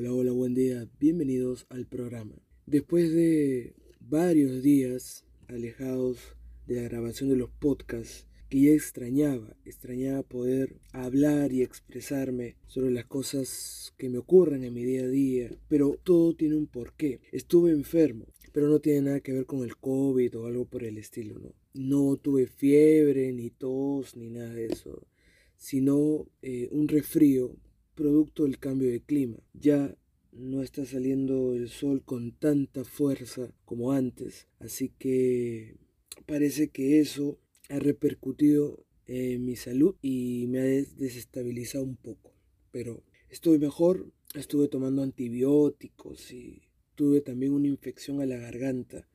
[0.00, 0.88] Hola, hola, buen día.
[1.00, 2.36] Bienvenidos al programa.
[2.66, 6.36] Después de varios días alejados
[6.68, 12.92] de la grabación de los podcasts, que ya extrañaba, extrañaba poder hablar y expresarme sobre
[12.92, 17.18] las cosas que me ocurren en mi día a día, pero todo tiene un porqué.
[17.32, 20.96] Estuve enfermo, pero no tiene nada que ver con el COVID o algo por el
[20.98, 21.56] estilo, ¿no?
[21.74, 25.08] No tuve fiebre, ni tos, ni nada de eso,
[25.56, 27.56] sino eh, un resfrío
[27.98, 29.38] producto del cambio de clima.
[29.54, 29.92] Ya
[30.30, 35.76] no está saliendo el sol con tanta fuerza como antes, así que
[36.24, 42.32] parece que eso ha repercutido en mi salud y me ha desestabilizado un poco.
[42.70, 46.62] Pero estoy mejor, estuve tomando antibióticos y
[46.94, 49.08] tuve también una infección a la garganta,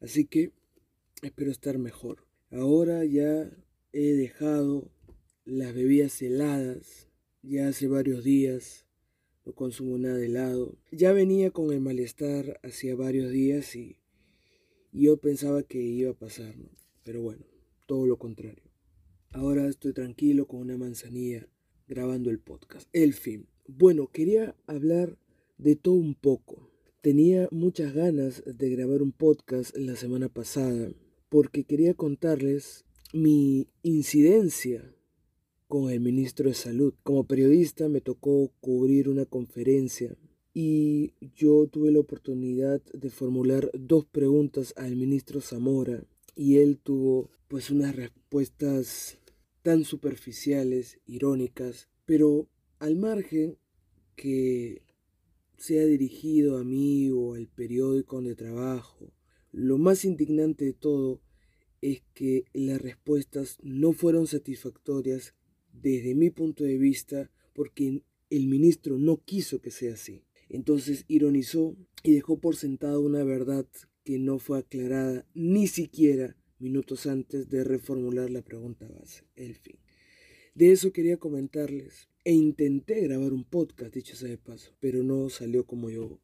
[0.00, 0.52] así que
[1.22, 2.26] espero estar mejor.
[2.50, 3.50] Ahora ya
[3.94, 4.90] he dejado
[5.46, 7.09] las bebidas heladas
[7.42, 8.86] ya hace varios días
[9.44, 10.76] no consumo nada de helado.
[10.90, 13.96] Ya venía con el malestar hacía varios días y,
[14.92, 16.54] yo pensaba que iba a pasar,
[17.04, 17.44] Pero bueno,
[17.86, 18.64] todo lo contrario.
[19.30, 21.46] Ahora estoy tranquilo con una manzanilla
[21.86, 22.88] grabando el podcast.
[22.92, 23.46] El fin.
[23.68, 25.16] Bueno, quería hablar
[25.58, 26.68] de todo un poco.
[27.00, 30.90] Tenía muchas ganas de grabar un podcast la semana pasada
[31.28, 34.92] porque quería contarles mi incidencia
[35.70, 36.94] con el ministro de Salud.
[37.04, 40.16] Como periodista me tocó cubrir una conferencia
[40.52, 46.04] y yo tuve la oportunidad de formular dos preguntas al ministro Zamora
[46.34, 49.18] y él tuvo pues unas respuestas
[49.62, 52.48] tan superficiales, irónicas, pero
[52.80, 53.56] al margen
[54.16, 54.82] que
[55.56, 59.12] sea dirigido a mí o al periódico donde trabajo,
[59.52, 61.20] lo más indignante de todo
[61.80, 65.34] es que las respuestas no fueron satisfactorias
[65.72, 70.24] desde mi punto de vista porque el ministro no quiso que sea así.
[70.48, 73.66] Entonces ironizó y dejó por sentado una verdad
[74.04, 79.78] que no fue aclarada ni siquiera minutos antes de reformular la pregunta base, el fin.
[80.54, 85.28] De eso quería comentarles e intenté grabar un podcast, dicho sea de paso, pero no
[85.30, 86.20] salió como yo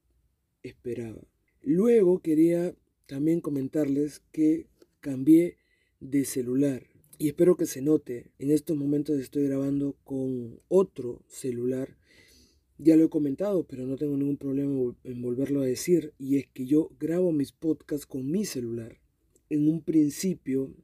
[0.63, 1.23] esperaba.
[1.63, 2.75] Luego quería
[3.07, 4.67] también comentarles que
[5.01, 5.59] cambié
[6.01, 11.97] de celular y espero que se note, en estos momentos estoy grabando con otro celular.
[12.79, 16.13] Ya lo he comentado, pero no tengo ningún problema en volverlo a decir.
[16.19, 18.99] Y es que yo grabo mis podcasts con mi celular.
[19.49, 20.75] En un principio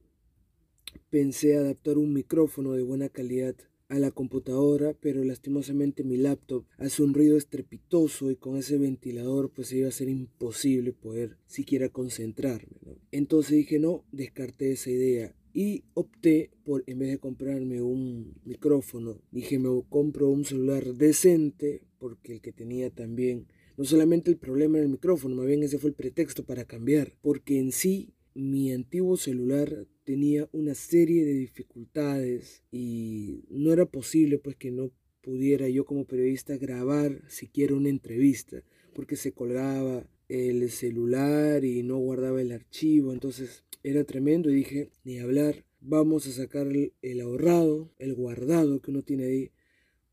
[1.10, 3.54] pensé adaptar un micrófono de buena calidad
[3.92, 9.50] a la computadora, pero lastimosamente mi laptop hace un ruido estrepitoso y con ese ventilador
[9.50, 12.78] pues iba a ser imposible poder siquiera concentrarme.
[13.10, 19.20] Entonces dije no, descarté esa idea y opté por, en vez de comprarme un micrófono,
[19.30, 24.78] dije me compro un celular decente porque el que tenía también, no solamente el problema
[24.78, 29.16] del micrófono, más bien ese fue el pretexto para cambiar, porque en sí mi antiguo
[29.16, 35.84] celular tenía una serie de dificultades y no era posible pues que no pudiera yo
[35.84, 38.62] como periodista grabar siquiera una entrevista
[38.94, 44.90] porque se colgaba el celular y no guardaba el archivo entonces era tremendo y dije,
[45.04, 49.50] ni hablar, vamos a sacar el, ahorrado, el guardado que uno tiene ahí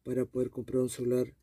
[0.03, 1.35] para poder comprar un celular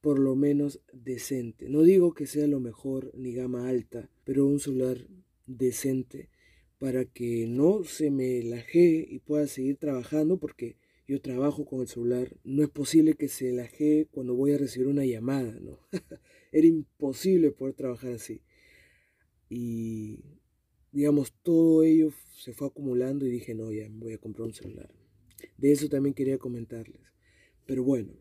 [0.00, 1.68] por lo menos decente.
[1.68, 5.08] No digo que sea lo mejor ni gama alta, pero un celular
[5.48, 6.30] decente
[6.78, 10.76] para que no se me lajee y pueda seguir trabajando porque
[11.08, 12.36] yo trabajo con el celular.
[12.44, 15.80] No es posible que se lajee cuando voy a recibir una llamada, ¿no?
[16.52, 18.42] Era imposible poder trabajar así.
[19.48, 20.20] Y
[20.92, 24.54] digamos, todo ello se fue acumulando y dije, no, ya me voy a comprar un
[24.54, 24.94] celular.
[25.56, 27.00] De eso también quería comentarles.
[27.66, 28.12] Pero bueno,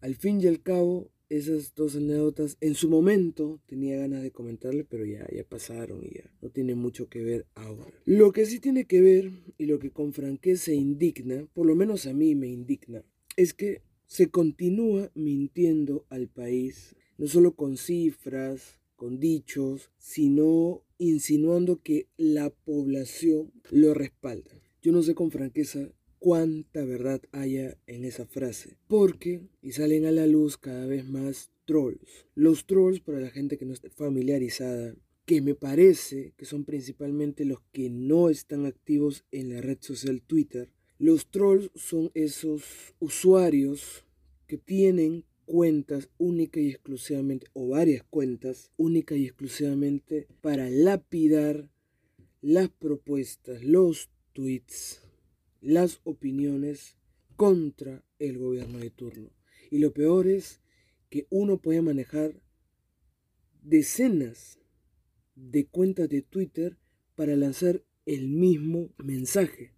[0.00, 4.86] al fin y al cabo, esas dos anécdotas en su momento tenía ganas de comentarles,
[4.88, 7.92] pero ya, ya pasaron y ya no tiene mucho que ver ahora.
[8.04, 12.06] Lo que sí tiene que ver y lo que con franqueza indigna, por lo menos
[12.06, 13.04] a mí me indigna,
[13.36, 21.82] es que se continúa mintiendo al país, no solo con cifras, con dichos, sino insinuando
[21.82, 24.60] que la población lo respalda.
[24.82, 25.90] Yo no sé con franqueza
[26.24, 31.50] cuánta verdad haya en esa frase, porque, y salen a la luz cada vez más
[31.66, 32.24] trolls.
[32.34, 37.44] Los trolls, para la gente que no está familiarizada, que me parece que son principalmente
[37.44, 40.70] los que no están activos en la red social Twitter.
[40.98, 42.64] Los trolls son esos
[43.00, 44.06] usuarios
[44.46, 51.68] que tienen cuentas única y exclusivamente, o varias cuentas única y exclusivamente para lapidar
[52.40, 55.03] las propuestas, los tweets,
[55.64, 56.96] las opiniones
[57.36, 59.30] contra el gobierno de turno.
[59.70, 60.60] Y lo peor es
[61.08, 62.40] que uno puede manejar
[63.62, 64.60] decenas
[65.34, 66.76] de cuentas de Twitter
[67.16, 69.72] para lanzar el mismo mensaje,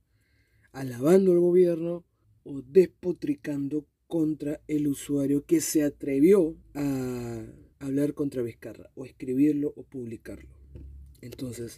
[0.72, 2.04] alabando al gobierno
[2.42, 7.46] o despotricando contra el usuario que se atrevió a
[7.78, 10.56] hablar contra Vizcarra, o escribirlo o publicarlo.
[11.20, 11.76] Entonces,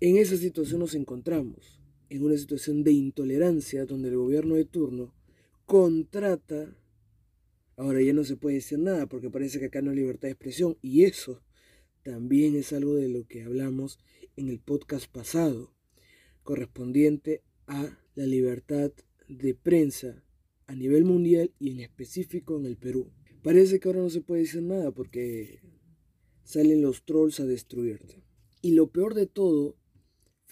[0.00, 1.81] en esa situación nos encontramos,
[2.12, 5.14] en una situación de intolerancia donde el gobierno de turno
[5.64, 6.76] contrata,
[7.76, 10.32] ahora ya no se puede decir nada porque parece que acá no hay libertad de
[10.32, 11.42] expresión, y eso
[12.02, 13.98] también es algo de lo que hablamos
[14.36, 15.72] en el podcast pasado,
[16.42, 18.92] correspondiente a la libertad
[19.28, 20.22] de prensa
[20.66, 23.10] a nivel mundial y en específico en el Perú.
[23.42, 25.62] Parece que ahora no se puede decir nada porque
[26.44, 28.22] salen los trolls a destruirte.
[28.60, 29.76] Y lo peor de todo,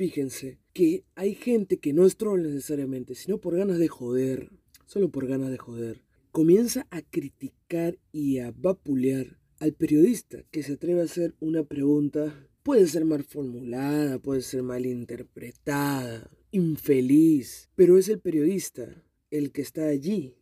[0.00, 4.50] fíjense, que hay gente que no es troll necesariamente, sino por ganas de joder,
[4.87, 6.00] solo por ganas de joder,
[6.31, 12.49] comienza a criticar y a vapulear al periodista que se atreve a hacer una pregunta,
[12.62, 19.61] puede ser mal formulada, puede ser mal interpretada, infeliz, pero es el periodista el que
[19.61, 20.35] está allí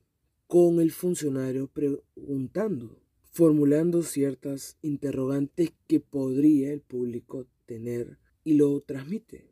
[0.47, 3.03] con el funcionario preguntando,
[3.33, 9.47] formulando ciertas interrogantes que podría el público tener y lo transmite.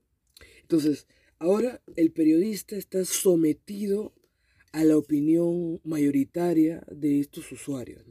[0.62, 1.06] Entonces,
[1.38, 4.14] ahora el periodista está sometido
[4.72, 8.04] a la opinión mayoritaria de estos usuarios.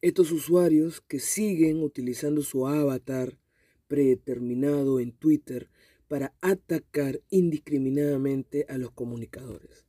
[0.00, 3.38] Estos usuarios que siguen utilizando su avatar
[3.86, 5.70] predeterminado en Twitter
[6.08, 9.86] para atacar indiscriminadamente a los comunicadores.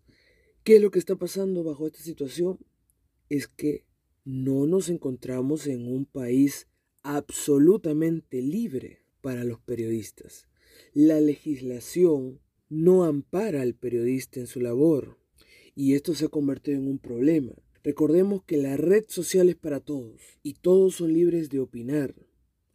[0.64, 2.60] ¿Qué es lo que está pasando bajo esta situación?
[3.30, 3.86] Es que
[4.26, 6.68] no nos encontramos en un país
[7.02, 9.00] absolutamente libre
[9.30, 10.48] para los periodistas.
[10.92, 15.20] La legislación no ampara al periodista en su labor
[15.76, 17.54] y esto se ha convertido en un problema.
[17.84, 22.16] Recordemos que la red social es para todos y todos son libres de opinar.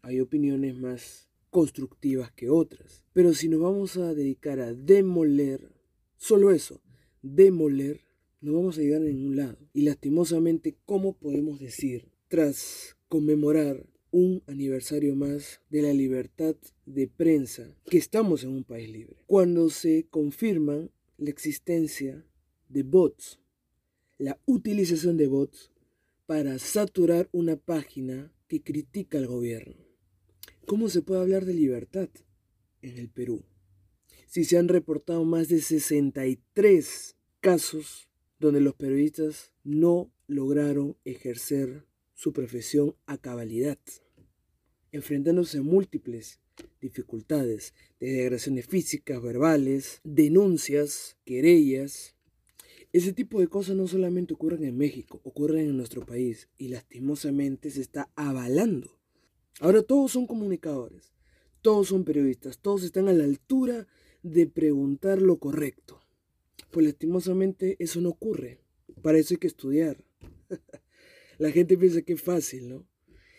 [0.02, 3.02] Hay opiniones más constructivas que otras.
[3.12, 5.72] Pero si nos vamos a dedicar a demoler,
[6.16, 6.80] solo eso,
[7.20, 8.02] demoler,
[8.40, 9.58] no vamos a llegar a ningún lado.
[9.72, 16.56] Y lastimosamente, ¿cómo podemos decir, tras conmemorar un aniversario más de la libertad
[16.86, 19.16] de prensa, que estamos en un país libre?
[19.26, 20.88] Cuando se confirma
[21.18, 22.24] la existencia
[22.68, 23.38] de bots
[24.18, 25.72] la utilización de bots
[26.26, 29.76] para saturar una página que critica al gobierno.
[30.66, 32.08] ¿Cómo se puede hablar de libertad
[32.80, 33.44] en el Perú?
[34.26, 38.08] Si se han reportado más de 63 casos
[38.38, 43.78] donde los periodistas no lograron ejercer su profesión a cabalidad,
[44.94, 46.40] enfrentándose a múltiples
[46.80, 52.14] dificultades, desde agresiones físicas, verbales, denuncias, querellas,
[52.92, 57.70] ese tipo de cosas no solamente ocurren en México, ocurren en nuestro país y lastimosamente
[57.70, 58.96] se está avalando.
[59.58, 61.12] Ahora todos son comunicadores,
[61.60, 63.88] todos son periodistas, todos están a la altura
[64.22, 66.00] de preguntar lo correcto.
[66.70, 68.60] Pues lastimosamente eso no ocurre.
[69.02, 70.04] Para eso hay que estudiar.
[71.38, 72.86] la gente piensa que es fácil, ¿no?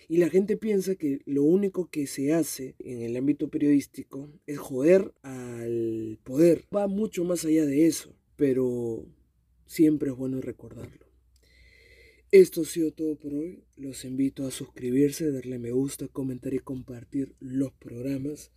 [0.07, 4.57] Y la gente piensa que lo único que se hace en el ámbito periodístico es
[4.57, 6.65] joder al poder.
[6.75, 8.15] Va mucho más allá de eso.
[8.35, 9.05] Pero
[9.65, 11.05] Siempre es bueno recordarlo.
[12.31, 13.63] Esto ha sido todo por hoy.
[13.75, 18.51] Los invito a suscribirse, darle me gusta, comentar y compartir los programas.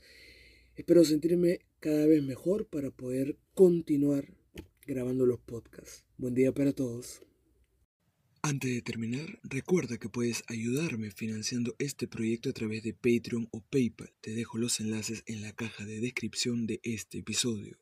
[0.76, 4.34] Espero sentirme cada vez mejor para poder continuar
[4.86, 6.04] grabando los podcasts.
[6.18, 7.27] Buen día para todos.
[8.42, 13.60] Antes de terminar, recuerda que puedes ayudarme financiando este proyecto a través de Patreon o
[13.62, 14.12] PayPal.
[14.20, 17.78] Te dejo los enlaces en la caja de descripción de este episodio.